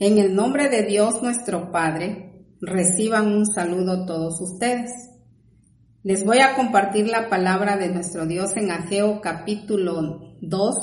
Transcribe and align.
En 0.00 0.16
el 0.18 0.32
nombre 0.32 0.68
de 0.68 0.84
Dios 0.84 1.24
nuestro 1.24 1.72
Padre, 1.72 2.44
reciban 2.60 3.34
un 3.34 3.44
saludo 3.44 4.06
todos 4.06 4.40
ustedes. 4.40 4.92
Les 6.04 6.24
voy 6.24 6.38
a 6.38 6.54
compartir 6.54 7.08
la 7.08 7.28
palabra 7.28 7.76
de 7.76 7.88
nuestro 7.88 8.24
Dios 8.24 8.56
en 8.56 8.70
Ageo 8.70 9.20
capítulo 9.20 10.36
2 10.40 10.74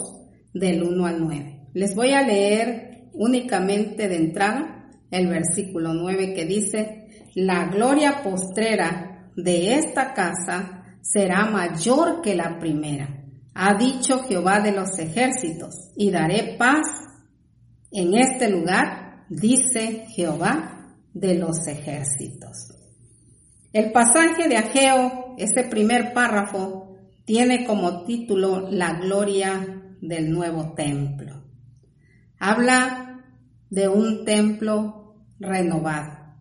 del 0.53 0.83
1 0.83 1.05
al 1.05 1.21
9. 1.21 1.69
Les 1.73 1.95
voy 1.95 2.11
a 2.11 2.23
leer 2.23 3.07
únicamente 3.13 4.09
de 4.09 4.17
entrada 4.17 4.91
el 5.09 5.27
versículo 5.27 5.93
9 5.93 6.33
que 6.33 6.45
dice, 6.45 7.07
la 7.35 7.67
gloria 7.67 8.21
postrera 8.21 9.31
de 9.37 9.75
esta 9.75 10.13
casa 10.13 10.97
será 10.99 11.45
mayor 11.45 12.21
que 12.21 12.35
la 12.35 12.59
primera, 12.59 13.23
ha 13.53 13.75
dicho 13.75 14.19
Jehová 14.25 14.59
de 14.59 14.73
los 14.73 14.99
ejércitos, 14.99 15.93
y 15.95 16.11
daré 16.11 16.57
paz 16.57 16.85
en 17.93 18.13
este 18.17 18.49
lugar 18.49 19.04
dice 19.29 20.05
Jehová 20.09 20.95
de 21.13 21.35
los 21.35 21.67
ejércitos. 21.67 22.73
El 23.73 23.91
pasaje 23.91 24.47
de 24.47 24.57
Ageo, 24.57 25.35
ese 25.37 25.63
primer 25.63 26.13
párrafo, 26.13 26.97
tiene 27.25 27.65
como 27.65 28.03
título 28.03 28.69
La 28.69 28.99
gloria 28.99 29.81
del 30.01 30.31
nuevo 30.31 30.73
templo. 30.73 31.43
Habla 32.39 33.23
de 33.69 33.87
un 33.87 34.23
templo 34.25 35.15
renovado. 35.39 36.35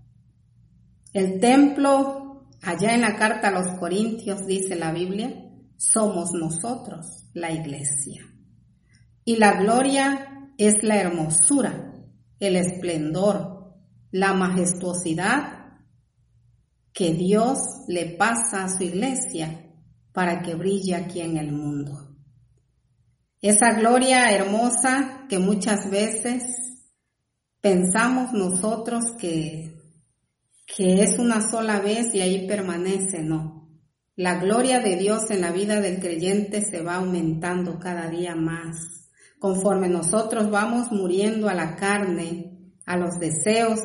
El 1.12 1.40
templo, 1.40 2.46
allá 2.62 2.94
en 2.94 3.00
la 3.00 3.16
carta 3.16 3.48
a 3.48 3.52
los 3.52 3.78
Corintios 3.78 4.46
dice 4.46 4.76
la 4.76 4.92
Biblia, 4.92 5.32
somos 5.76 6.30
nosotros, 6.32 7.30
la 7.32 7.52
iglesia. 7.52 8.26
Y 9.24 9.36
la 9.36 9.54
gloria 9.54 10.50
es 10.58 10.82
la 10.82 10.98
hermosura 10.98 11.93
el 12.38 12.56
esplendor, 12.56 13.74
la 14.10 14.32
majestuosidad 14.32 15.64
que 16.92 17.12
Dios 17.12 17.58
le 17.88 18.16
pasa 18.16 18.64
a 18.64 18.68
su 18.68 18.84
iglesia 18.84 19.72
para 20.12 20.42
que 20.42 20.54
brille 20.54 20.94
aquí 20.94 21.20
en 21.20 21.36
el 21.36 21.52
mundo. 21.52 22.16
Esa 23.40 23.74
gloria 23.74 24.30
hermosa 24.30 25.26
que 25.28 25.38
muchas 25.38 25.90
veces 25.90 26.44
pensamos 27.60 28.32
nosotros 28.32 29.04
que, 29.18 29.76
que 30.64 31.02
es 31.02 31.18
una 31.18 31.40
sola 31.50 31.80
vez 31.80 32.14
y 32.14 32.20
ahí 32.20 32.46
permanece, 32.46 33.22
no. 33.22 33.68
La 34.16 34.36
gloria 34.38 34.78
de 34.78 34.96
Dios 34.96 35.30
en 35.30 35.40
la 35.40 35.50
vida 35.50 35.80
del 35.80 35.98
creyente 35.98 36.62
se 36.62 36.82
va 36.82 36.96
aumentando 36.96 37.80
cada 37.80 38.08
día 38.08 38.36
más 38.36 39.03
conforme 39.44 39.90
nosotros 39.90 40.50
vamos 40.50 40.90
muriendo 40.90 41.50
a 41.50 41.54
la 41.54 41.76
carne, 41.76 42.72
a 42.86 42.96
los 42.96 43.18
deseos 43.18 43.78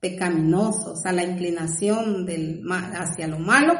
pecaminosos, 0.00 1.06
a 1.06 1.12
la 1.12 1.24
inclinación 1.24 2.26
hacia 2.92 3.26
lo 3.26 3.38
malo, 3.38 3.72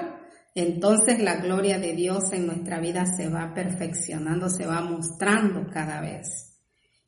entonces 0.55 1.23
la 1.23 1.37
gloria 1.37 1.79
de 1.79 1.93
Dios 1.93 2.33
en 2.33 2.47
nuestra 2.47 2.81
vida 2.81 3.05
se 3.05 3.29
va 3.29 3.53
perfeccionando, 3.53 4.49
se 4.49 4.65
va 4.65 4.81
mostrando 4.81 5.67
cada 5.71 6.01
vez. 6.01 6.59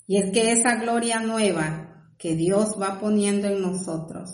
Y 0.06 0.18
es 0.18 0.30
que 0.32 0.52
esa 0.52 0.74
gloria 0.74 1.20
nueva 1.20 2.12
que 2.18 2.34
Dios 2.36 2.76
va 2.78 3.00
poniendo 3.00 3.48
en 3.48 3.62
nosotros 3.62 4.28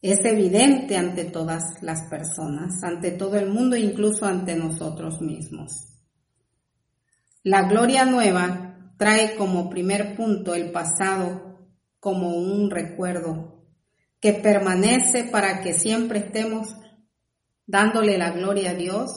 es 0.00 0.24
evidente 0.24 0.96
ante 0.96 1.26
todas 1.26 1.80
las 1.82 2.10
personas, 2.10 2.82
ante 2.82 3.12
todo 3.12 3.36
el 3.36 3.48
mundo, 3.48 3.76
incluso 3.76 4.26
ante 4.26 4.56
nosotros 4.56 5.20
mismos. 5.20 5.86
La 7.44 7.68
gloria 7.68 8.04
nueva 8.04 8.71
trae 9.02 9.34
como 9.34 9.68
primer 9.68 10.14
punto 10.14 10.54
el 10.54 10.70
pasado 10.70 11.58
como 11.98 12.36
un 12.36 12.70
recuerdo 12.70 13.64
que 14.20 14.32
permanece 14.32 15.24
para 15.24 15.60
que 15.60 15.74
siempre 15.74 16.20
estemos 16.20 16.76
dándole 17.66 18.16
la 18.16 18.30
gloria 18.30 18.70
a 18.70 18.74
Dios, 18.74 19.10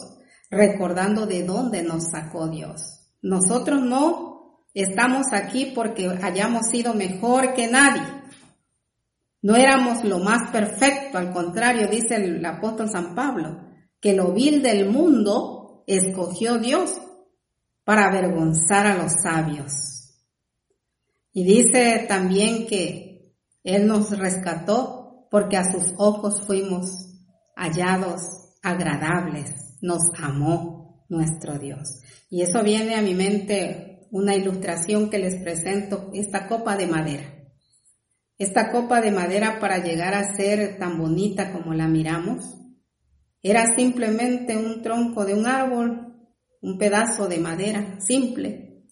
recordando 0.50 1.28
de 1.28 1.44
dónde 1.44 1.84
nos 1.84 2.10
sacó 2.10 2.48
Dios. 2.48 3.12
Nosotros 3.22 3.84
no 3.84 4.64
estamos 4.74 5.28
aquí 5.34 5.72
porque 5.76 6.10
hayamos 6.20 6.64
sido 6.72 6.96
mejor 6.96 7.54
que 7.54 7.68
nadie. 7.68 8.02
No 9.44 9.56
éramos 9.56 10.04
lo 10.04 10.18
más 10.18 10.50
perfecto, 10.52 11.20
al 11.20 11.32
contrario, 11.32 11.88
dice 11.90 12.16
el 12.16 12.44
apóstol 12.44 12.90
San 12.90 13.14
Pablo, 13.14 13.62
que 14.02 14.14
lo 14.14 14.34
vil 14.34 14.64
del 14.64 14.90
mundo 14.90 15.84
escogió 15.86 16.58
Dios 16.58 17.00
para 17.86 18.08
avergonzar 18.08 18.88
a 18.88 18.98
los 18.98 19.14
sabios. 19.24 19.72
Y 21.32 21.44
dice 21.46 22.06
también 22.08 22.68
que 22.68 23.36
Él 23.64 23.88
nos 23.88 24.18
rescató 24.18 25.28
porque 25.32 25.58
a 25.58 25.72
sus 25.72 25.94
ojos 25.98 26.42
fuimos 26.46 27.16
hallados 27.56 28.22
agradables, 28.62 29.78
nos 29.82 30.02
amó 30.18 31.06
nuestro 31.08 31.58
Dios. 31.60 32.02
Y 32.30 32.42
eso 32.42 32.64
viene 32.64 32.96
a 32.96 33.02
mi 33.02 33.14
mente 33.14 34.08
una 34.12 34.36
ilustración 34.36 35.10
que 35.10 35.20
les 35.20 35.42
presento, 35.42 36.10
esta 36.14 36.48
copa 36.48 36.76
de 36.78 36.88
madera. 36.88 37.24
Esta 38.38 38.72
copa 38.72 39.02
de 39.02 39.12
madera 39.12 39.60
para 39.60 39.78
llegar 39.78 40.14
a 40.14 40.36
ser 40.36 40.78
tan 40.78 40.98
bonita 40.98 41.54
como 41.54 41.74
la 41.74 41.88
miramos, 41.88 42.56
era 43.42 43.76
simplemente 43.76 44.58
un 44.58 44.82
tronco 44.82 45.26
de 45.26 45.36
un 45.36 45.46
árbol 45.46 46.05
un 46.66 46.80
pedazo 46.80 47.28
de 47.28 47.38
madera 47.38 48.00
simple, 48.02 48.88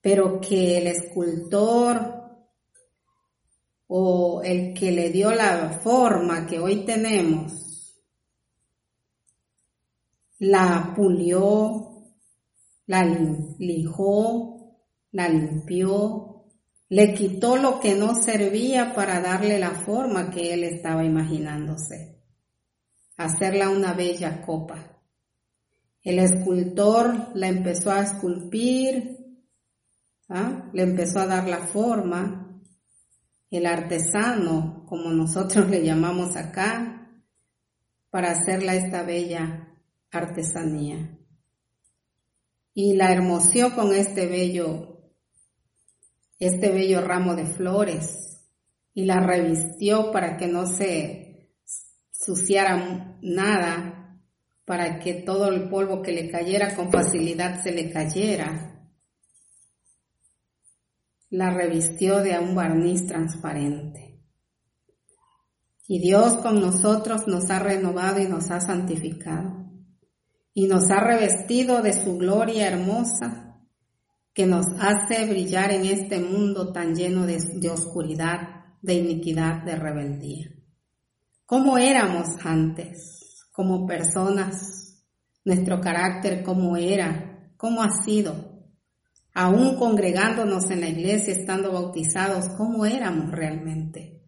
pero 0.00 0.40
que 0.40 0.78
el 0.78 0.88
escultor 0.88 2.20
o 3.86 4.42
el 4.42 4.74
que 4.74 4.90
le 4.90 5.10
dio 5.10 5.30
la 5.30 5.78
forma 5.84 6.48
que 6.48 6.58
hoy 6.58 6.84
tenemos, 6.84 7.94
la 10.40 10.92
pulió, 10.96 12.08
la 12.86 13.04
lijó, 13.04 14.76
la 15.12 15.28
limpió, 15.28 16.46
le 16.88 17.14
quitó 17.14 17.56
lo 17.56 17.78
que 17.78 17.94
no 17.94 18.16
servía 18.16 18.92
para 18.94 19.20
darle 19.20 19.60
la 19.60 19.70
forma 19.70 20.28
que 20.32 20.54
él 20.54 20.64
estaba 20.64 21.04
imaginándose, 21.04 22.20
hacerla 23.16 23.68
una 23.68 23.92
bella 23.92 24.42
copa. 24.42 24.99
El 26.02 26.18
escultor 26.18 27.30
la 27.34 27.48
empezó 27.48 27.90
a 27.90 28.00
esculpir, 28.00 29.18
¿ah? 30.28 30.70
le 30.72 30.82
empezó 30.82 31.20
a 31.20 31.26
dar 31.26 31.46
la 31.46 31.66
forma. 31.66 32.62
El 33.50 33.66
artesano, 33.66 34.86
como 34.88 35.10
nosotros 35.10 35.68
le 35.68 35.84
llamamos 35.84 36.36
acá, 36.36 37.20
para 38.08 38.30
hacerla 38.30 38.74
esta 38.74 39.02
bella 39.02 39.68
artesanía. 40.10 41.18
Y 42.72 42.94
la 42.94 43.12
hermosió 43.12 43.74
con 43.74 43.92
este 43.92 44.26
bello, 44.26 45.02
este 46.38 46.70
bello 46.70 47.02
ramo 47.02 47.34
de 47.34 47.44
flores 47.44 48.40
y 48.94 49.04
la 49.04 49.20
revistió 49.20 50.10
para 50.12 50.36
que 50.36 50.46
no 50.46 50.66
se 50.66 51.56
suciara 52.10 53.18
nada 53.20 53.99
para 54.70 55.00
que 55.00 55.14
todo 55.14 55.48
el 55.48 55.68
polvo 55.68 56.00
que 56.00 56.12
le 56.12 56.30
cayera 56.30 56.76
con 56.76 56.92
facilidad 56.92 57.60
se 57.60 57.72
le 57.72 57.90
cayera. 57.90 58.88
La 61.28 61.50
revistió 61.50 62.20
de 62.20 62.38
un 62.38 62.54
barniz 62.54 63.04
transparente. 63.04 64.22
Y 65.88 65.98
Dios 65.98 66.36
con 66.36 66.60
nosotros 66.60 67.26
nos 67.26 67.50
ha 67.50 67.58
renovado 67.58 68.20
y 68.20 68.28
nos 68.28 68.52
ha 68.52 68.60
santificado. 68.60 69.72
Y 70.54 70.68
nos 70.68 70.88
ha 70.92 71.00
revestido 71.00 71.82
de 71.82 71.92
su 71.92 72.16
gloria 72.16 72.68
hermosa 72.68 73.60
que 74.32 74.46
nos 74.46 74.66
hace 74.78 75.26
brillar 75.26 75.72
en 75.72 75.86
este 75.86 76.20
mundo 76.20 76.70
tan 76.72 76.94
lleno 76.94 77.26
de, 77.26 77.70
oscuridad, 77.70 78.66
de 78.82 78.94
iniquidad, 78.94 79.64
de 79.64 79.74
rebeldía. 79.74 80.46
¿Cómo 81.44 81.76
éramos 81.76 82.28
antes? 82.44 83.19
Como 83.52 83.86
personas, 83.86 85.04
nuestro 85.44 85.80
carácter, 85.80 86.42
cómo 86.42 86.76
era, 86.76 87.52
cómo 87.56 87.82
ha 87.82 87.90
sido, 88.04 88.50
aún 89.34 89.76
congregándonos 89.76 90.70
en 90.70 90.80
la 90.80 90.88
iglesia, 90.88 91.34
estando 91.34 91.72
bautizados, 91.72 92.46
cómo 92.56 92.86
éramos 92.86 93.30
realmente. 93.30 94.20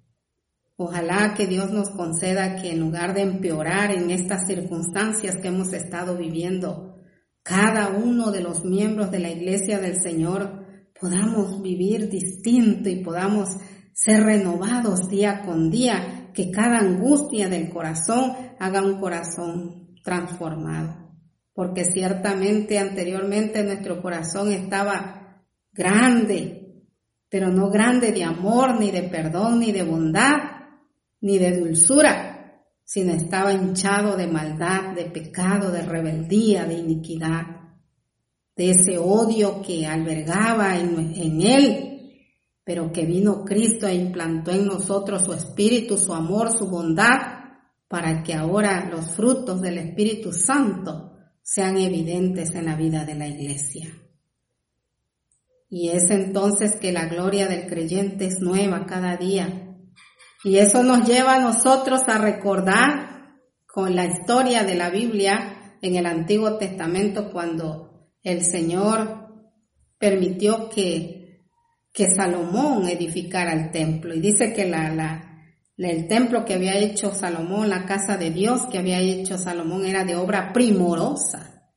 Ojalá 0.76 1.34
que 1.34 1.46
Dios 1.46 1.70
nos 1.70 1.90
conceda 1.90 2.56
que 2.60 2.72
en 2.72 2.80
lugar 2.80 3.14
de 3.14 3.22
empeorar 3.22 3.92
en 3.92 4.10
estas 4.10 4.46
circunstancias 4.46 5.36
que 5.36 5.48
hemos 5.48 5.72
estado 5.72 6.16
viviendo, 6.16 6.96
cada 7.42 7.88
uno 7.88 8.30
de 8.30 8.40
los 8.40 8.64
miembros 8.64 9.10
de 9.10 9.18
la 9.18 9.30
iglesia 9.30 9.78
del 9.78 10.00
Señor 10.00 10.64
podamos 10.98 11.60
vivir 11.62 12.08
distinto 12.08 12.88
y 12.88 13.02
podamos 13.02 13.48
ser 13.92 14.25
renovados 14.25 15.08
día 15.08 15.42
con 15.44 15.70
día 15.70 16.21
que 16.32 16.50
cada 16.50 16.79
angustia 16.79 17.49
del 17.49 17.70
corazón 17.70 18.34
haga 18.58 18.82
un 18.82 19.00
corazón 19.00 19.96
transformado. 20.02 21.11
Porque 21.55 21.84
ciertamente 21.84 22.79
anteriormente 22.79 23.62
nuestro 23.62 24.00
corazón 24.00 24.52
estaba 24.52 25.43
grande, 25.73 26.84
pero 27.29 27.49
no 27.49 27.70
grande 27.70 28.12
de 28.12 28.25
amor, 28.25 28.79
ni 28.81 28.90
de 28.90 29.02
perdón, 29.05 29.61
ni 29.61 29.73
de 29.73 29.82
bondad, 29.82 30.37
ni 31.20 31.38
de 31.38 31.58
dulzura, 31.58 32.62
sino 32.85 33.12
estaba 33.12 33.52
hinchado 33.52 34.17
de 34.17 34.26
maldad, 34.26 34.94
de 34.94 35.05
pecado, 35.06 35.70
de 35.70 35.82
rebeldía, 35.82 36.64
de 36.64 36.75
iniquidad, 36.75 37.43
de 38.56 38.70
ese 38.70 38.99
odio 38.99 39.62
que 39.62 39.87
albergaba 39.87 40.78
en, 40.78 41.12
en 41.17 41.40
él, 41.40 41.91
pero 42.64 42.93
que 42.93 43.05
vino 43.05 43.44
Cristo 43.44 43.87
e 43.87 43.94
implantó 43.94 44.53
en 44.53 44.67
nosotros 44.67 45.25
su 45.25 45.32
espíritu, 45.32 45.99
su 45.99 46.14
amor, 46.14 46.56
su 46.56 46.69
bondad, 46.69 47.43
para 47.88 48.23
que 48.23 48.35
ahora 48.35 48.88
los 48.91 49.14
frutos 49.17 49.61
del 49.61 49.79
Espíritu 49.79 50.32
Santo 50.32 51.12
sean 51.43 51.76
evidentes 51.76 52.55
en 52.55 52.67
la 52.67 52.76
vida 52.76 53.05
de 53.05 53.14
la 53.14 53.26
iglesia. 53.26 53.93
Y 55.69 55.91
es 55.91 56.11
entonces 56.11 56.76
que 56.76 56.93
la 56.93 57.06
gloria 57.06 57.49
del 57.49 57.67
creyente 57.67 58.26
es 58.26 58.41
nueva 58.41 58.87
cada 58.87 59.17
día. 59.17 59.76
Y 60.44 60.59
eso 60.59 60.82
nos 60.82 61.06
lleva 61.06 61.37
a 61.37 61.41
nosotros 61.41 62.03
a 62.09 62.19
recordar 62.19 63.38
con 63.67 63.97
la 63.97 64.05
historia 64.05 64.64
de 64.64 64.75
la 64.75 64.91
Biblia 64.91 65.79
en 65.81 65.97
el 65.97 66.06
Antiguo 66.06 66.59
Testamento 66.59 67.31
cuando 67.32 68.11
el 68.23 68.43
Señor 68.43 69.29
permitió 69.99 70.69
que, 70.69 71.21
que 71.92 72.08
Salomón 72.08 72.88
edificara 72.88 73.52
el 73.52 73.70
templo. 73.70 74.14
Y 74.14 74.20
dice 74.20 74.52
que 74.52 74.66
la, 74.66 74.92
la, 74.94 75.32
el 75.76 76.06
templo 76.08 76.44
que 76.44 76.54
había 76.54 76.76
hecho 76.78 77.14
Salomón, 77.14 77.68
la 77.68 77.84
casa 77.84 78.16
de 78.16 78.30
Dios 78.30 78.66
que 78.70 78.78
había 78.78 79.00
hecho 79.00 79.36
Salomón 79.38 79.84
era 79.84 80.04
de 80.04 80.16
obra 80.16 80.52
primorosa, 80.52 81.70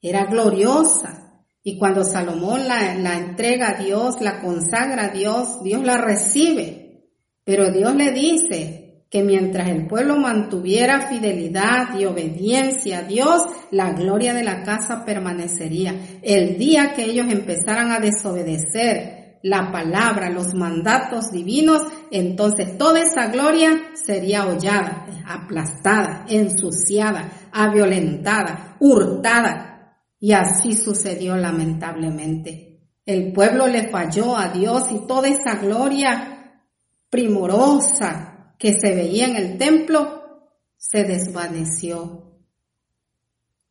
era 0.00 0.26
gloriosa. 0.26 1.44
Y 1.62 1.78
cuando 1.78 2.04
Salomón 2.04 2.68
la, 2.68 3.16
entrega 3.16 3.70
a 3.70 3.82
Dios, 3.82 4.20
la 4.20 4.40
consagra 4.40 5.06
a 5.06 5.08
Dios, 5.08 5.62
Dios 5.64 5.82
la 5.82 5.98
recibe. 5.98 7.10
Pero 7.42 7.72
Dios 7.72 7.94
le 7.96 8.12
dice 8.12 9.04
que 9.10 9.24
mientras 9.24 9.68
el 9.68 9.88
pueblo 9.88 10.16
mantuviera 10.16 11.08
fidelidad 11.08 11.98
y 11.98 12.04
obediencia 12.04 12.98
a 12.98 13.02
Dios, 13.02 13.42
la 13.72 13.92
gloria 13.94 14.32
de 14.32 14.44
la 14.44 14.62
casa 14.62 15.04
permanecería. 15.04 16.20
El 16.22 16.56
día 16.56 16.92
que 16.94 17.04
ellos 17.04 17.26
empezaran 17.28 17.90
a 17.90 17.98
desobedecer 17.98 19.25
la 19.46 19.70
palabra, 19.70 20.28
los 20.28 20.54
mandatos 20.54 21.30
divinos, 21.30 21.80
entonces 22.10 22.76
toda 22.76 23.00
esa 23.00 23.28
gloria 23.28 23.92
sería 23.94 24.44
hollada, 24.44 25.06
aplastada, 25.24 26.24
ensuciada, 26.28 27.30
aviolentada, 27.52 28.76
hurtada, 28.80 30.02
y 30.18 30.32
así 30.32 30.72
sucedió 30.72 31.36
lamentablemente. 31.36 32.80
El 33.04 33.32
pueblo 33.32 33.68
le 33.68 33.88
falló 33.88 34.36
a 34.36 34.48
Dios 34.48 34.90
y 34.90 35.06
toda 35.06 35.28
esa 35.28 35.54
gloria 35.60 36.64
primorosa 37.08 38.56
que 38.58 38.72
se 38.72 38.96
veía 38.96 39.26
en 39.26 39.36
el 39.36 39.58
templo 39.58 40.50
se 40.76 41.04
desvaneció. 41.04 42.32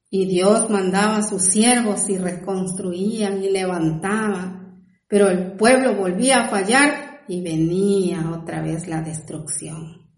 Y 0.10 0.26
Dios 0.26 0.70
mandaba 0.70 1.18
a 1.18 1.28
sus 1.28 1.44
siervos 1.44 2.10
y 2.10 2.18
reconstruían 2.18 3.44
y 3.44 3.50
levantaban, 3.50 4.65
pero 5.08 5.30
el 5.30 5.54
pueblo 5.54 5.96
volvía 5.96 6.42
a 6.42 6.50
fallar 6.50 7.24
y 7.28 7.42
venía 7.42 8.32
otra 8.32 8.62
vez 8.62 8.88
la 8.88 9.02
destrucción. 9.02 10.10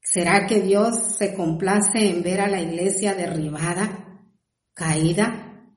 ¿Será 0.00 0.46
que 0.46 0.60
Dios 0.60 1.16
se 1.16 1.34
complace 1.34 2.10
en 2.10 2.22
ver 2.22 2.40
a 2.40 2.48
la 2.48 2.60
iglesia 2.60 3.14
derribada? 3.14 4.02
caída? 4.74 5.76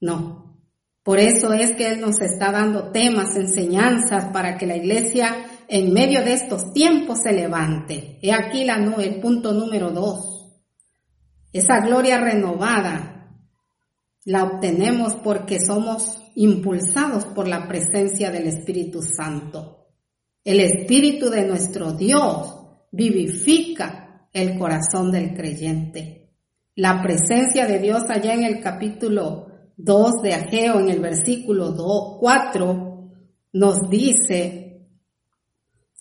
No. 0.00 0.44
Por 1.02 1.18
eso 1.20 1.52
es 1.52 1.72
que 1.76 1.88
Él 1.88 2.00
nos 2.00 2.20
está 2.20 2.50
dando 2.50 2.90
temas, 2.90 3.36
enseñanzas 3.36 4.32
para 4.32 4.58
que 4.58 4.66
la 4.66 4.76
iglesia 4.76 5.36
en 5.68 5.92
medio 5.92 6.24
de 6.24 6.32
estos 6.32 6.72
tiempos 6.72 7.20
se 7.22 7.32
levante. 7.32 8.18
He 8.22 8.32
aquí 8.32 8.64
la, 8.64 8.74
el 8.74 9.20
punto 9.20 9.52
número 9.52 9.90
dos. 9.90 10.62
Esa 11.52 11.80
gloria 11.80 12.18
renovada 12.18 13.38
la 14.24 14.44
obtenemos 14.44 15.14
porque 15.14 15.60
somos 15.60 16.20
impulsados 16.36 17.24
por 17.24 17.48
la 17.48 17.66
presencia 17.66 18.30
del 18.30 18.46
Espíritu 18.46 19.00
Santo. 19.02 19.88
El 20.44 20.60
Espíritu 20.60 21.30
de 21.30 21.46
nuestro 21.46 21.92
Dios 21.92 22.54
vivifica 22.92 24.28
el 24.32 24.58
corazón 24.58 25.10
del 25.10 25.34
creyente. 25.34 26.34
La 26.74 27.02
presencia 27.02 27.66
de 27.66 27.78
Dios 27.78 28.02
allá 28.10 28.34
en 28.34 28.44
el 28.44 28.60
capítulo 28.60 29.46
2 29.78 30.22
de 30.22 30.34
Ageo, 30.34 30.78
en 30.78 30.90
el 30.90 31.00
versículo 31.00 31.70
2, 31.70 32.18
4, 32.20 33.10
nos 33.54 33.88
dice 33.88 34.86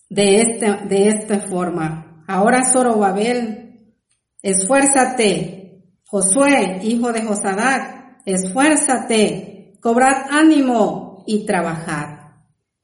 de, 0.10 0.42
este, 0.42 0.66
de 0.90 1.08
esta 1.08 1.40
forma, 1.48 2.26
ahora 2.28 2.70
Zorobabel, 2.70 3.94
esfuérzate, 4.42 5.81
Josué, 6.06 6.81
hijo 6.84 7.14
de 7.14 7.22
Josadac, 7.22 8.22
esfuérzate, 8.26 9.55
cobrad 9.86 10.32
ánimo 10.32 11.24
y 11.28 11.46
trabajad. 11.46 12.32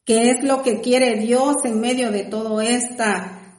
¿Qué 0.06 0.30
es 0.30 0.44
lo 0.44 0.62
que 0.62 0.82
quiere 0.82 1.16
Dios 1.16 1.56
en 1.66 1.82
medio 1.82 2.12
de 2.12 2.26
toda 2.26 2.64
esta 2.64 3.58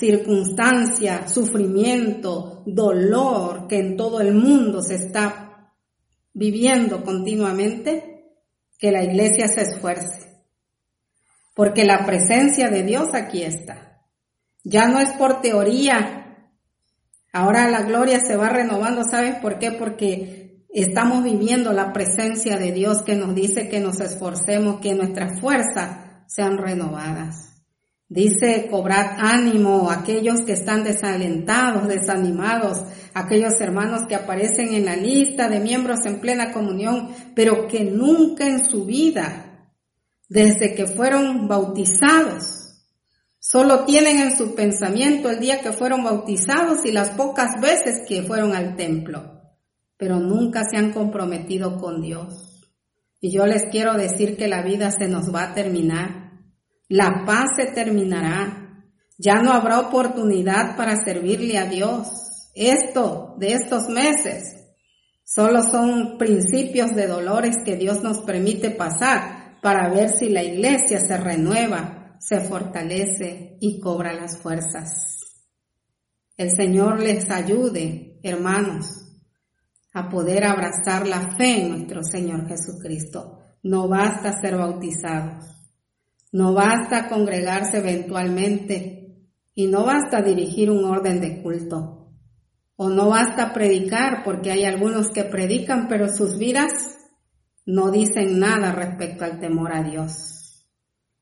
circunstancia, 0.00 1.28
sufrimiento, 1.28 2.62
dolor 2.64 3.66
que 3.68 3.78
en 3.78 3.98
todo 3.98 4.22
el 4.22 4.32
mundo 4.32 4.80
se 4.80 4.94
está 4.94 5.74
viviendo 6.32 7.04
continuamente, 7.04 8.24
que 8.78 8.90
la 8.90 9.04
iglesia 9.04 9.48
se 9.48 9.64
esfuerce. 9.64 10.46
Porque 11.54 11.84
la 11.84 12.06
presencia 12.06 12.70
de 12.70 12.84
Dios 12.84 13.08
aquí 13.12 13.42
está. 13.42 14.00
Ya 14.64 14.88
no 14.88 14.98
es 14.98 15.10
por 15.10 15.42
teoría. 15.42 16.54
Ahora 17.34 17.68
la 17.68 17.82
gloria 17.82 18.18
se 18.20 18.36
va 18.36 18.48
renovando. 18.48 19.04
¿Sabes 19.04 19.34
por 19.40 19.58
qué? 19.58 19.72
Porque 19.72 20.47
estamos 20.68 21.24
viviendo 21.24 21.72
la 21.72 21.92
presencia 21.92 22.58
de 22.58 22.72
Dios 22.72 23.02
que 23.02 23.16
nos 23.16 23.34
dice 23.34 23.68
que 23.68 23.80
nos 23.80 24.00
esforcemos, 24.00 24.80
que 24.80 24.94
nuestras 24.94 25.40
fuerzas 25.40 26.24
sean 26.26 26.58
renovadas. 26.58 27.48
Dice, 28.10 28.68
cobrad 28.70 29.18
ánimo 29.18 29.90
aquellos 29.90 30.40
que 30.40 30.52
están 30.52 30.82
desalentados, 30.82 31.88
desanimados, 31.88 32.78
aquellos 33.12 33.60
hermanos 33.60 34.06
que 34.08 34.14
aparecen 34.14 34.72
en 34.72 34.86
la 34.86 34.96
lista 34.96 35.50
de 35.50 35.60
miembros 35.60 36.06
en 36.06 36.18
plena 36.18 36.52
comunión, 36.52 37.10
pero 37.34 37.68
que 37.68 37.84
nunca 37.84 38.46
en 38.46 38.64
su 38.64 38.86
vida, 38.86 39.70
desde 40.26 40.74
que 40.74 40.86
fueron 40.86 41.48
bautizados, 41.48 42.84
solo 43.38 43.84
tienen 43.84 44.20
en 44.20 44.34
su 44.34 44.54
pensamiento 44.54 45.28
el 45.28 45.38
día 45.38 45.60
que 45.60 45.72
fueron 45.72 46.02
bautizados 46.02 46.86
y 46.86 46.92
las 46.92 47.10
pocas 47.10 47.60
veces 47.60 48.06
que 48.08 48.22
fueron 48.22 48.54
al 48.54 48.74
templo, 48.74 49.37
pero 49.98 50.18
nunca 50.20 50.62
se 50.64 50.78
han 50.78 50.92
comprometido 50.92 51.76
con 51.78 52.00
Dios. 52.00 52.70
Y 53.20 53.30
yo 53.30 53.44
les 53.44 53.64
quiero 53.70 53.94
decir 53.94 54.38
que 54.38 54.48
la 54.48 54.62
vida 54.62 54.90
se 54.90 55.08
nos 55.08 55.34
va 55.34 55.50
a 55.50 55.54
terminar 55.54 56.28
la 56.88 57.24
paz 57.26 57.48
se 57.56 57.66
terminará. 57.72 58.86
Ya 59.18 59.42
no 59.42 59.52
habrá 59.52 59.80
oportunidad 59.80 60.76
para 60.76 60.96
servirle 61.04 61.58
a 61.58 61.66
Dios. 61.66 62.50
Esto 62.54 63.34
de 63.38 63.52
estos 63.52 63.88
meses 63.88 64.54
solo 65.22 65.62
son 65.62 66.16
principios 66.16 66.94
de 66.94 67.06
dolores 67.06 67.56
que 67.64 67.76
Dios 67.76 68.02
nos 68.02 68.18
permite 68.20 68.70
pasar 68.70 69.60
para 69.60 69.90
ver 69.90 70.08
si 70.18 70.30
la 70.30 70.42
iglesia 70.42 71.00
se 71.00 71.16
renueva, 71.18 72.16
se 72.20 72.40
fortalece 72.40 73.58
y 73.60 73.80
cobra 73.80 74.14
las 74.14 74.38
fuerzas. 74.38 75.20
El 76.38 76.50
Señor 76.50 77.02
les 77.02 77.30
ayude, 77.30 78.18
hermanos, 78.22 79.07
a 79.92 80.08
poder 80.08 80.44
abrazar 80.44 81.06
la 81.06 81.36
fe 81.36 81.62
en 81.62 81.70
nuestro 81.70 82.02
Señor 82.02 82.46
Jesucristo. 82.46 83.38
No 83.62 83.88
basta 83.88 84.40
ser 84.40 84.56
bautizados. 84.56 85.44
No 86.30 86.52
basta 86.52 87.08
congregarse 87.08 87.78
eventualmente 87.78 89.26
y 89.54 89.66
no 89.66 89.84
basta 89.84 90.22
dirigir 90.22 90.70
un 90.70 90.84
orden 90.84 91.20
de 91.20 91.42
culto. 91.42 92.12
O 92.76 92.90
no 92.90 93.08
basta 93.08 93.52
predicar 93.52 94.22
porque 94.24 94.52
hay 94.52 94.64
algunos 94.64 95.08
que 95.08 95.24
predican 95.24 95.88
pero 95.88 96.08
sus 96.08 96.38
vidas 96.38 96.72
no 97.66 97.90
dicen 97.90 98.38
nada 98.38 98.72
respecto 98.72 99.24
al 99.24 99.40
temor 99.40 99.74
a 99.74 99.82
Dios. 99.82 100.64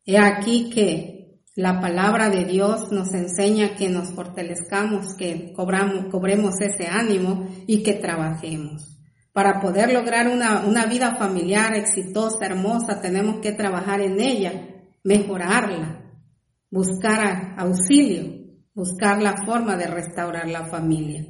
He 0.05 0.19
aquí 0.19 0.71
que 0.71 1.16
la 1.57 1.81
palabra 1.81 2.29
de 2.29 2.45
Dios 2.45 2.93
nos 2.93 3.15
enseña 3.15 3.77
que 3.77 3.89
nos 3.89 4.13
fortalezcamos, 4.13 5.15
que 5.17 5.55
cobremos 5.55 6.55
ese 6.61 6.87
ánimo 6.87 7.49
y 7.67 7.83
que 7.83 7.95
trabajemos. 7.95 9.01
Para 9.33 9.61
poder 9.61 9.91
lograr 9.91 10.29
una 10.29 10.87
vida 10.87 11.17
familiar 11.17 11.75
exitosa, 11.75 12.45
hermosa, 12.45 13.01
tenemos 13.01 13.41
que 13.41 13.53
trabajar 13.53 14.03
en 14.03 14.21
ella 14.21 14.53
mejorarla, 15.03 16.03
buscar 16.71 17.55
auxilio, 17.57 18.35
buscar 18.75 19.23
la 19.23 19.35
forma 19.47 19.77
de 19.77 19.87
restaurar 19.87 20.49
la 20.49 20.67
familia. 20.67 21.25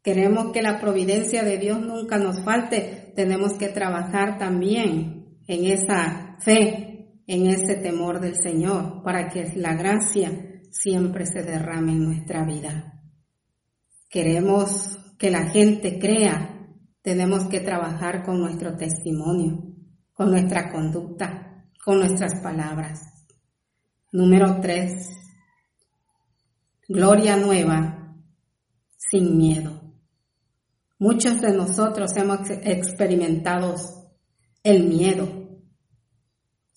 Queremos 0.00 0.52
que 0.52 0.62
la 0.62 0.78
providencia 0.78 1.42
de 1.42 1.58
Dios 1.58 1.80
nunca 1.80 2.18
nos 2.18 2.40
falte, 2.44 3.12
tenemos 3.16 3.54
que 3.54 3.68
trabajar 3.68 4.38
también 4.38 5.40
en 5.48 5.64
esa 5.64 6.36
fe 6.38 6.85
en 7.26 7.46
ese 7.46 7.76
temor 7.76 8.20
del 8.20 8.36
Señor 8.36 9.02
para 9.02 9.28
que 9.28 9.52
la 9.56 9.74
gracia 9.74 10.30
siempre 10.70 11.26
se 11.26 11.42
derrame 11.42 11.92
en 11.92 12.04
nuestra 12.04 12.44
vida. 12.44 13.00
Queremos 14.08 14.98
que 15.18 15.30
la 15.30 15.48
gente 15.48 15.98
crea, 15.98 16.68
tenemos 17.02 17.46
que 17.48 17.60
trabajar 17.60 18.24
con 18.24 18.40
nuestro 18.40 18.76
testimonio, 18.76 19.74
con 20.12 20.30
nuestra 20.30 20.70
conducta, 20.70 21.66
con 21.84 21.98
nuestras 21.98 22.40
palabras. 22.42 23.00
Número 24.12 24.60
tres, 24.60 25.08
gloria 26.88 27.36
nueva, 27.36 28.16
sin 28.96 29.36
miedo. 29.36 29.86
Muchos 30.98 31.40
de 31.40 31.52
nosotros 31.52 32.16
hemos 32.16 32.48
experimentado 32.48 33.74
el 34.62 34.88
miedo. 34.88 35.45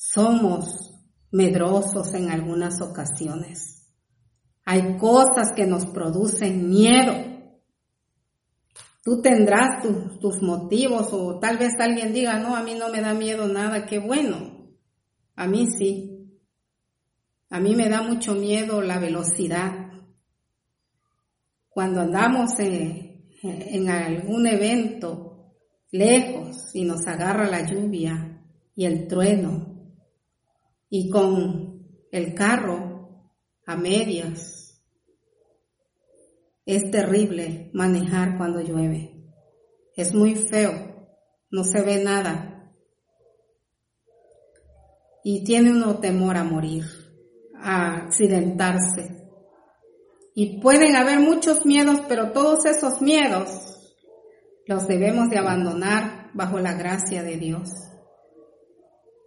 Somos 0.01 0.93
medrosos 1.29 2.13
en 2.13 2.31
algunas 2.31 2.81
ocasiones. 2.81 3.85
Hay 4.63 4.97
cosas 4.97 5.51
que 5.53 5.67
nos 5.67 5.87
producen 5.87 6.69
miedo. 6.69 7.13
Tú 9.03 9.21
tendrás 9.21 9.83
tus 10.21 10.41
motivos 10.41 11.09
o 11.11 11.37
tal 11.39 11.57
vez 11.57 11.73
alguien 11.79 12.13
diga, 12.13 12.39
no, 12.39 12.55
a 12.55 12.63
mí 12.63 12.75
no 12.75 12.87
me 12.87 13.01
da 13.01 13.13
miedo 13.13 13.49
nada, 13.49 13.85
qué 13.85 13.99
bueno. 13.99 14.69
A 15.35 15.47
mí 15.47 15.67
sí. 15.77 16.39
A 17.49 17.59
mí 17.59 17.75
me 17.75 17.89
da 17.89 18.01
mucho 18.01 18.35
miedo 18.35 18.81
la 18.81 18.99
velocidad. 18.99 19.91
Cuando 21.67 21.99
andamos 21.99 22.57
en, 22.59 23.27
en 23.43 23.89
algún 23.89 24.47
evento 24.47 25.55
lejos 25.91 26.73
y 26.73 26.85
nos 26.85 27.05
agarra 27.05 27.49
la 27.49 27.69
lluvia 27.69 28.45
y 28.75 28.85
el 28.85 29.05
trueno 29.05 29.68
y 30.89 31.09
con 31.09 31.87
el 32.11 32.33
carro 32.33 33.31
a 33.65 33.75
medias. 33.75 34.81
Es 36.65 36.89
terrible 36.91 37.69
manejar 37.73 38.37
cuando 38.37 38.61
llueve. 38.61 39.19
Es 39.95 40.13
muy 40.13 40.35
feo, 40.35 41.07
no 41.51 41.63
se 41.63 41.81
ve 41.81 42.03
nada. 42.03 42.73
Y 45.23 45.43
tiene 45.43 45.71
uno 45.71 45.99
temor 45.99 46.37
a 46.37 46.43
morir, 46.43 46.85
a 47.55 48.05
accidentarse. 48.05 49.27
Y 50.33 50.59
pueden 50.61 50.95
haber 50.95 51.19
muchos 51.19 51.65
miedos, 51.65 52.01
pero 52.07 52.31
todos 52.31 52.65
esos 52.65 53.01
miedos 53.01 53.49
los 54.65 54.87
debemos 54.87 55.29
de 55.29 55.37
abandonar 55.37 56.29
bajo 56.33 56.59
la 56.59 56.73
gracia 56.73 57.23
de 57.23 57.37
Dios. 57.37 57.69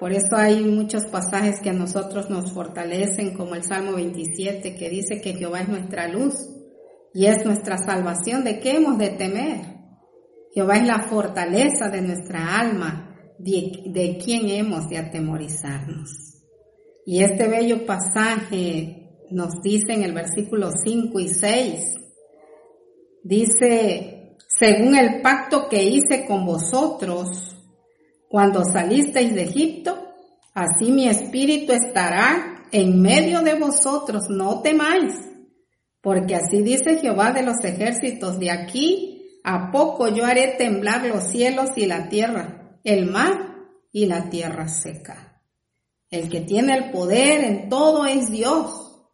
Por 0.03 0.13
eso 0.13 0.35
hay 0.37 0.65
muchos 0.65 1.07
pasajes 1.07 1.61
que 1.61 1.71
a 1.71 1.75
nosotros 1.75 2.29
nos 2.29 2.51
fortalecen, 2.51 3.37
como 3.37 3.55
el 3.55 3.63
Salmo 3.63 3.93
27, 3.93 4.75
que 4.75 4.91
dice 4.91 5.21
que 5.21 5.35
Jehová 5.35 5.61
es 5.61 5.69
nuestra 5.69 6.09
luz 6.09 6.35
y 7.15 7.27
es 7.27 7.45
nuestra 7.45 7.79
salvación. 7.79 8.43
¿De 8.43 8.59
qué 8.59 8.73
hemos 8.73 8.99
de 8.99 9.11
temer? 9.11 9.61
Jehová 10.53 10.79
es 10.79 10.89
la 10.89 11.05
fortaleza 11.05 11.89
de 11.89 12.03
nuestra 12.03 12.59
alma, 12.59 13.17
de, 13.39 13.85
de 13.93 14.19
quién 14.19 14.49
hemos 14.49 14.89
de 14.89 14.99
atemorizarnos. 14.99 16.11
Y 17.07 17.23
este 17.23 17.47
bello 17.47 17.87
pasaje 17.87 19.09
nos 19.31 19.63
dice 19.63 19.93
en 19.93 20.03
el 20.03 20.15
versículo 20.15 20.71
5 20.85 21.21
y 21.21 21.29
6, 21.29 21.95
dice, 23.23 24.37
según 24.49 24.97
el 24.97 25.23
pacto 25.23 25.69
que 25.69 25.85
hice 25.85 26.27
con 26.27 26.45
vosotros 26.45 27.52
cuando 28.33 28.65
salisteis 28.65 29.35
de 29.35 29.43
Egipto, 29.43 30.09
así 30.55 30.91
mi 30.91 31.07
espíritu 31.07 31.75
estará 31.75 32.65
en 32.73 33.03
medio 33.03 33.43
de 33.43 33.57
vosotros, 33.57 34.23
no 34.31 34.63
temáis, 34.63 35.13
porque 36.01 36.37
así 36.37 36.63
dice 36.63 36.97
Jehová 36.97 37.33
de 37.33 37.43
los 37.43 37.63
ejércitos, 37.63 38.39
de 38.39 38.51
aquí 38.51 39.39
a 39.45 39.71
poco 39.71 40.09
yo 40.09 40.25
haré 40.25 40.55
temblar 40.57 41.05
los 41.05 41.25
cielos 41.25 41.73
y 41.77 41.85
la 41.85 42.09
tierra, 42.09 42.79
el 42.85 43.05
mar 43.05 43.55
y 43.93 44.07
la 44.07 44.31
tierra 44.31 44.67
seca. 44.67 45.43
El 46.09 46.31
que 46.31 46.41
tiene 46.41 46.75
el 46.75 46.91
poder 46.91 47.45
en 47.45 47.69
todo 47.69 48.07
es 48.07 48.31
Dios. 48.31 49.13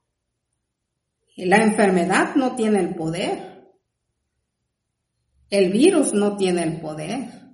La 1.35 1.57
enfermedad 1.57 2.37
no 2.37 2.55
tiene 2.55 2.79
el 2.79 2.95
poder. 2.95 3.67
El 5.51 5.73
virus 5.73 6.13
no 6.13 6.37
tiene 6.37 6.63
el 6.63 6.81
poder. 6.81 7.48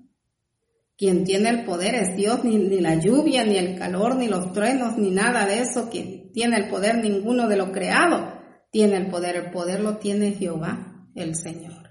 Quien 0.97 1.25
tiene 1.25 1.49
el 1.49 1.65
poder 1.65 1.97
es 1.97 2.17
Dios, 2.17 2.45
ni, 2.45 2.81
la 2.81 2.95
lluvia, 2.95 3.45
ni 3.45 3.57
el 3.57 3.79
calor, 3.79 4.17
ni 4.17 4.29
los 4.29 4.53
truenos, 4.53 4.97
ni 4.97 5.11
nada 5.11 5.45
de 5.47 5.61
eso. 5.61 5.91
Quien 5.91 6.31
tiene 6.33 6.57
el 6.57 6.69
poder, 6.69 6.99
ninguno 6.99 7.49
de 7.49 7.57
lo 7.57 7.73
creado 7.73 8.33
tiene 8.71 8.97
el 8.97 9.09
poder. 9.09 9.37
El 9.37 9.51
poder 9.51 9.81
lo 9.81 9.99
tiene 9.99 10.33
Jehová, 10.33 11.09
el 11.17 11.35
Señor. 11.35 11.91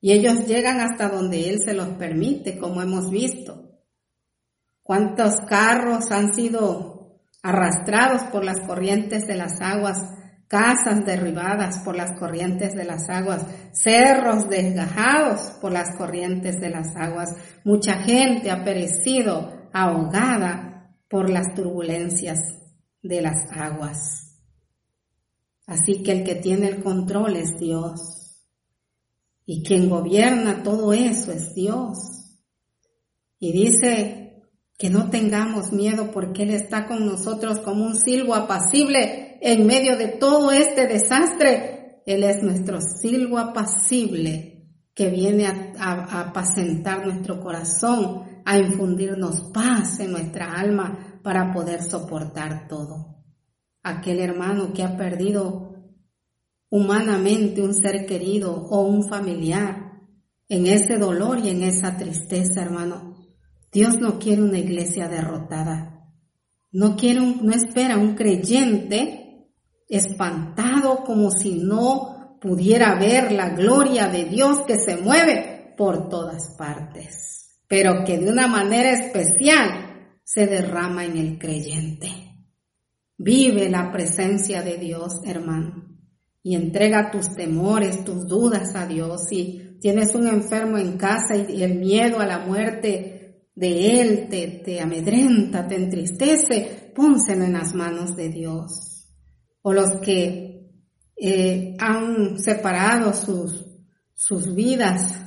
Y 0.00 0.12
ellos 0.12 0.46
llegan 0.46 0.80
hasta 0.80 1.08
donde 1.08 1.48
Él 1.50 1.58
se 1.64 1.74
los 1.74 1.90
permite, 1.90 2.58
como 2.58 2.82
hemos 2.82 3.10
visto. 3.10 3.70
¿Cuántos 4.82 5.36
carros 5.48 6.10
han 6.10 6.34
sido 6.34 7.22
arrastrados 7.42 8.22
por 8.32 8.44
las 8.44 8.60
corrientes 8.66 9.26
de 9.26 9.36
las 9.36 9.60
aguas 9.60 9.98
casas 10.48 11.04
derribadas 11.04 11.80
por 11.84 11.96
las 11.96 12.18
corrientes 12.18 12.74
de 12.74 12.84
las 12.84 13.08
aguas, 13.08 13.46
cerros 13.72 14.48
desgajados 14.48 15.52
por 15.60 15.72
las 15.72 15.96
corrientes 15.96 16.60
de 16.60 16.70
las 16.70 16.94
aguas. 16.96 17.34
Mucha 17.64 17.94
gente 17.94 18.50
ha 18.50 18.64
perecido 18.64 19.68
ahogada 19.72 20.96
por 21.08 21.30
las 21.30 21.54
turbulencias 21.54 22.40
de 23.02 23.20
las 23.22 23.50
aguas. 23.52 24.36
Así 25.66 26.02
que 26.02 26.12
el 26.12 26.24
que 26.24 26.36
tiene 26.36 26.68
el 26.68 26.82
control 26.82 27.36
es 27.36 27.58
Dios. 27.58 28.44
Y 29.44 29.64
quien 29.64 29.88
gobierna 29.88 30.62
todo 30.62 30.92
eso 30.92 31.32
es 31.32 31.54
Dios. 31.54 31.98
Y 33.38 33.52
dice 33.52 34.42
que 34.78 34.90
no 34.90 35.10
tengamos 35.10 35.72
miedo 35.72 36.10
porque 36.10 36.42
Él 36.42 36.50
está 36.50 36.86
con 36.86 37.06
nosotros 37.06 37.60
como 37.60 37.84
un 37.84 37.96
silbo 37.96 38.34
apacible 38.34 39.25
en 39.40 39.66
medio 39.66 39.96
de 39.96 40.08
todo 40.08 40.52
este 40.52 40.86
desastre, 40.86 42.02
Él 42.06 42.24
es 42.24 42.42
nuestro 42.42 42.80
silbo 42.80 43.38
apacible 43.38 44.56
que 44.94 45.10
viene 45.10 45.46
a, 45.46 46.20
apacentar 46.20 47.06
nuestro 47.06 47.38
corazón, 47.40 48.22
a 48.44 48.58
infundirnos 48.58 49.50
paz 49.52 50.00
en 50.00 50.12
nuestra 50.12 50.52
alma 50.52 51.20
para 51.22 51.52
poder 51.52 51.82
soportar 51.82 52.66
todo. 52.66 53.16
Aquel 53.82 54.20
hermano 54.20 54.72
que 54.72 54.82
ha 54.82 54.96
perdido 54.96 55.74
humanamente 56.70 57.60
un 57.60 57.74
ser 57.74 58.06
querido 58.06 58.54
o 58.54 58.82
un 58.86 59.06
familiar, 59.08 59.86
en 60.48 60.66
ese 60.66 60.96
dolor 60.96 61.40
y 61.40 61.50
en 61.50 61.62
esa 61.62 61.96
tristeza, 61.96 62.62
hermano, 62.62 63.16
Dios 63.72 63.98
no 64.00 64.18
quiere 64.18 64.42
una 64.42 64.58
iglesia 64.58 65.08
derrotada. 65.08 66.08
No 66.70 66.96
quiere 66.96 67.20
no 67.20 67.52
espera 67.52 67.98
un 67.98 68.14
creyente 68.14 69.25
espantado 69.88 71.04
como 71.04 71.30
si 71.30 71.54
no 71.54 72.38
pudiera 72.40 72.98
ver 72.98 73.32
la 73.32 73.50
gloria 73.50 74.08
de 74.08 74.24
Dios 74.24 74.62
que 74.66 74.78
se 74.78 74.96
mueve 74.96 75.74
por 75.76 76.08
todas 76.08 76.54
partes, 76.56 77.60
pero 77.68 78.04
que 78.04 78.18
de 78.18 78.30
una 78.30 78.46
manera 78.46 78.92
especial 78.92 80.18
se 80.24 80.46
derrama 80.46 81.04
en 81.04 81.16
el 81.16 81.38
creyente. 81.38 82.08
Vive 83.18 83.68
la 83.70 83.90
presencia 83.92 84.62
de 84.62 84.76
Dios, 84.76 85.20
hermano, 85.24 85.86
y 86.42 86.54
entrega 86.54 87.10
tus 87.10 87.34
temores, 87.34 88.04
tus 88.04 88.26
dudas 88.26 88.74
a 88.74 88.86
Dios. 88.86 89.26
Si 89.28 89.78
tienes 89.80 90.14
un 90.14 90.28
enfermo 90.28 90.78
en 90.78 90.96
casa 90.96 91.36
y 91.36 91.62
el 91.62 91.76
miedo 91.76 92.20
a 92.20 92.26
la 92.26 92.40
muerte 92.40 93.48
de 93.54 94.00
él 94.00 94.28
te, 94.28 94.62
te 94.64 94.80
amedrenta, 94.80 95.66
te 95.66 95.76
entristece, 95.76 96.92
pónselo 96.94 97.44
en 97.44 97.54
las 97.54 97.74
manos 97.74 98.14
de 98.14 98.28
Dios 98.28 98.95
o 99.68 99.72
los 99.72 99.96
que 100.00 100.70
eh, 101.16 101.76
han 101.80 102.38
separado 102.38 103.12
sus, 103.12 103.66
sus 104.14 104.54
vidas, 104.54 105.24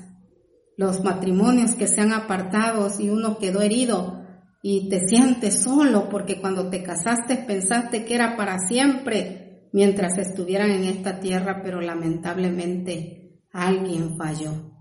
los 0.77 1.03
matrimonios 1.03 1.75
que 1.75 1.89
se 1.89 1.99
han 1.99 2.13
apartado 2.13 2.87
y 2.99 3.09
uno 3.09 3.37
quedó 3.37 3.61
herido 3.61 4.23
y 4.63 4.87
te 4.87 5.01
sientes 5.01 5.61
solo 5.61 6.07
porque 6.07 6.39
cuando 6.39 6.69
te 6.69 6.81
casaste 6.83 7.35
pensaste 7.35 8.05
que 8.05 8.15
era 8.15 8.37
para 8.37 8.59
siempre 8.59 9.67
mientras 9.73 10.17
estuvieran 10.17 10.71
en 10.71 10.85
esta 10.85 11.19
tierra, 11.19 11.59
pero 11.61 11.81
lamentablemente 11.81 13.43
alguien 13.51 14.15
falló. 14.15 14.71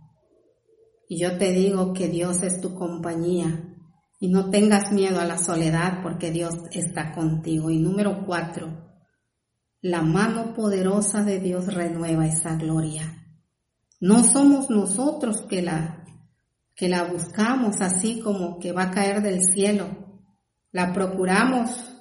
Y 1.09 1.21
yo 1.21 1.37
te 1.37 1.51
digo 1.51 1.95
que 1.95 2.07
Dios 2.07 2.45
es 2.45 2.61
tu 2.61 2.77
compañía 2.77 3.75
y 4.21 4.29
no 4.29 4.51
tengas 4.51 4.93
miedo 4.93 5.19
a 5.19 5.25
la 5.25 5.37
soledad 5.37 5.99
porque 6.05 6.31
Dios 6.31 6.55
está 6.71 7.13
contigo. 7.13 7.71
Y 7.71 7.79
número 7.81 8.25
cuatro, 8.25 8.88
la 9.81 10.03
mano 10.03 10.55
poderosa 10.55 11.23
de 11.23 11.39
Dios 11.39 11.73
renueva 11.73 12.27
esa 12.27 12.57
gloria. 12.57 13.27
No 14.01 14.25
somos 14.25 14.71
nosotros 14.71 15.43
que 15.49 15.63
la, 15.63 16.05
que 16.75 16.89
la 16.89 17.05
buscamos 17.05 17.81
así 17.81 18.21
como 18.21 18.59
que 18.59 18.73
va 18.73 18.85
a 18.85 18.91
caer 18.91 19.23
del 19.23 19.41
cielo. 19.43 20.07
la 20.71 20.93
procuramos 20.93 21.95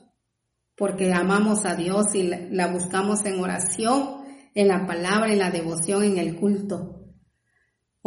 porque 0.75 1.11
amamos 1.13 1.65
a 1.65 1.75
Dios 1.75 2.13
y 2.13 2.29
la 2.51 2.67
buscamos 2.67 3.25
en 3.25 3.39
oración, 3.39 4.25
en 4.53 4.67
la 4.67 4.85
palabra, 4.85 5.31
en 5.31 5.39
la 5.39 5.49
devoción, 5.49 6.03
en 6.03 6.17
el 6.17 6.35
culto. 6.35 6.96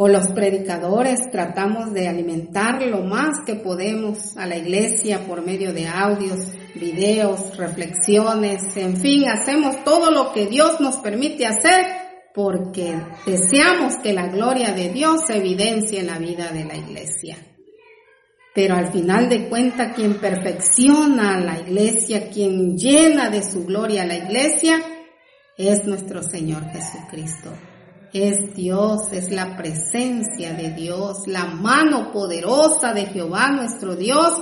O 0.03 0.07
los 0.07 0.29
predicadores 0.29 1.29
tratamos 1.31 1.93
de 1.93 2.07
alimentar 2.07 2.81
lo 2.81 3.03
más 3.03 3.45
que 3.45 3.53
podemos 3.53 4.35
a 4.35 4.47
la 4.47 4.57
iglesia 4.57 5.27
por 5.27 5.45
medio 5.45 5.73
de 5.73 5.87
audios, 5.87 6.39
videos, 6.73 7.55
reflexiones, 7.55 8.63
en 8.77 8.97
fin, 8.97 9.29
hacemos 9.29 9.83
todo 9.83 10.09
lo 10.09 10.33
que 10.33 10.47
Dios 10.47 10.81
nos 10.81 10.97
permite 10.97 11.45
hacer 11.45 11.85
porque 12.33 12.99
deseamos 13.27 13.97
que 13.97 14.11
la 14.11 14.25
gloria 14.29 14.71
de 14.71 14.89
Dios 14.89 15.21
se 15.27 15.37
evidencie 15.37 15.99
en 15.99 16.07
la 16.07 16.17
vida 16.17 16.49
de 16.51 16.65
la 16.65 16.77
iglesia. 16.77 17.37
Pero 18.55 18.73
al 18.73 18.91
final 18.91 19.29
de 19.29 19.49
cuentas, 19.49 19.93
quien 19.95 20.15
perfecciona 20.15 21.35
a 21.35 21.41
la 21.41 21.59
iglesia, 21.59 22.27
quien 22.31 22.75
llena 22.75 23.29
de 23.29 23.43
su 23.43 23.67
gloria 23.67 24.01
a 24.01 24.07
la 24.07 24.15
iglesia, 24.15 24.81
es 25.59 25.85
nuestro 25.85 26.23
Señor 26.23 26.63
Jesucristo. 26.71 27.51
Es 28.13 28.53
Dios, 28.55 29.11
es 29.13 29.31
la 29.31 29.55
presencia 29.55 30.53
de 30.53 30.71
Dios, 30.71 31.27
la 31.27 31.45
mano 31.45 32.11
poderosa 32.11 32.93
de 32.93 33.05
Jehová 33.05 33.51
nuestro 33.51 33.95
Dios, 33.95 34.33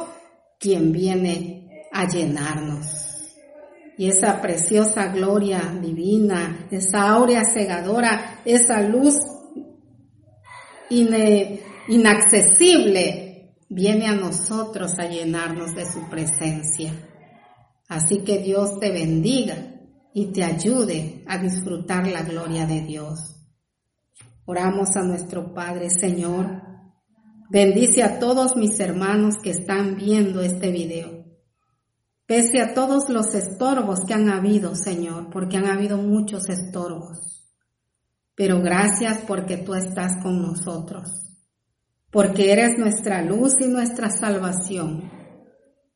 quien 0.60 0.92
viene 0.92 1.88
a 1.92 2.08
llenarnos. 2.08 3.00
Y 3.98 4.08
esa 4.08 4.42
preciosa 4.42 5.08
gloria 5.10 5.78
divina, 5.82 6.68
esa 6.72 7.10
áurea 7.10 7.44
cegadora, 7.44 8.42
esa 8.46 8.82
luz 8.82 9.16
inaccesible 11.88 13.56
viene 13.70 14.08
a 14.08 14.16
nosotros 14.16 14.98
a 14.98 15.08
llenarnos 15.08 15.76
de 15.76 15.86
su 15.86 16.10
presencia. 16.10 16.92
Así 17.88 18.24
que 18.24 18.40
Dios 18.40 18.80
te 18.80 18.92
bendiga 18.92 19.76
y 20.14 20.32
te 20.32 20.44
ayude 20.44 21.24
a 21.28 21.38
disfrutar 21.38 22.08
la 22.08 22.24
gloria 22.24 22.66
de 22.66 22.82
Dios. 22.82 23.39
Oramos 24.50 24.96
a 24.96 25.04
nuestro 25.04 25.54
Padre, 25.54 25.92
Señor. 25.92 26.64
Bendice 27.52 28.02
a 28.02 28.18
todos 28.18 28.56
mis 28.56 28.80
hermanos 28.80 29.36
que 29.44 29.52
están 29.52 29.96
viendo 29.96 30.42
este 30.42 30.72
video. 30.72 31.24
Pese 32.26 32.60
a 32.60 32.74
todos 32.74 33.10
los 33.10 33.36
estorbos 33.36 34.00
que 34.08 34.16
han 34.16 34.28
habido, 34.30 34.74
Señor, 34.74 35.30
porque 35.30 35.58
han 35.58 35.68
habido 35.68 35.98
muchos 35.98 36.50
estorbos. 36.50 37.46
Pero 38.34 38.60
gracias 38.60 39.20
porque 39.28 39.58
tú 39.58 39.76
estás 39.76 40.14
con 40.24 40.42
nosotros 40.42 41.30
porque 42.12 42.52
eres 42.52 42.78
nuestra 42.80 43.22
luz 43.22 43.54
y 43.60 43.68
nuestra 43.68 44.10
salvación, 44.10 45.12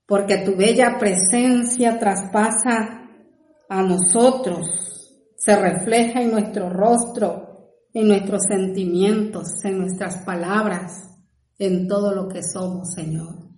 porque 0.05 0.37
tu 0.45 0.55
bella 0.55 0.97
presencia 0.99 1.97
traspasa 1.97 3.09
a 3.67 3.81
nosotros, 3.81 4.67
se 5.35 5.55
refleja 5.55 6.21
en 6.21 6.31
nuestro 6.31 6.69
rostro, 6.69 7.52
en 7.93 8.07
nuestros 8.07 8.43
sentimientos, 8.47 9.63
en 9.63 9.79
nuestras 9.79 10.23
palabras, 10.25 11.03
en 11.59 11.87
todo 11.87 12.13
lo 12.13 12.27
que 12.27 12.41
somos, 12.41 12.93
Señor. 12.93 13.49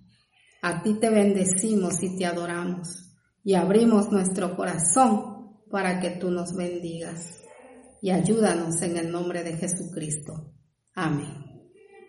A 0.62 0.84
ti 0.84 0.96
te 1.00 1.10
bendecimos 1.10 2.02
y 2.04 2.18
te 2.18 2.26
adoramos 2.26 3.14
y 3.44 3.54
abrimos 3.54 4.12
nuestro 4.12 4.56
corazón 4.56 5.62
para 5.70 6.00
que 6.00 6.12
tú 6.12 6.32
nos 6.32 6.56
bendigas 6.56 7.42
y 8.02 8.12
ayúdanos 8.12 8.82
en 8.82 8.98
el 8.98 9.12
nombre 9.12 9.44
de 9.44 9.58
Jesucristo. 9.58 10.54
Amén. 10.94 11.45